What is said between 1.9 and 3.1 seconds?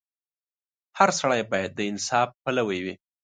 انصاف پلوی وي.